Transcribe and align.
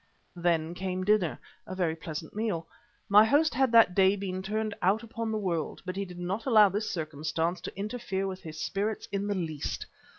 Then 0.35 0.73
came 0.73 1.03
dinner, 1.03 1.37
a 1.67 1.75
very 1.75 1.95
pleasant 1.95 2.35
meal. 2.35 2.65
My 3.07 3.23
host 3.23 3.53
had 3.53 3.71
that 3.73 3.93
day 3.93 4.15
been 4.15 4.41
turned 4.41 4.73
out 4.81 5.03
upon 5.03 5.31
the 5.31 5.37
world, 5.37 5.83
but 5.85 5.95
he 5.95 6.05
did 6.05 6.17
not 6.17 6.47
allow 6.47 6.69
this 6.69 6.89
circumstance 6.89 7.61
to 7.61 7.77
interfere 7.77 8.25
with 8.25 8.41
his 8.41 8.59
spirits 8.59 9.07
in 9.11 9.27
the 9.27 9.35
least. 9.35 9.85